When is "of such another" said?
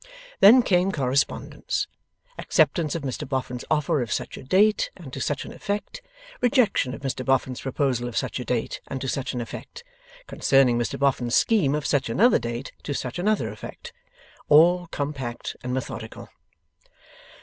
11.75-12.39